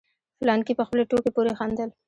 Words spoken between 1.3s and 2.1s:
پورې خندل.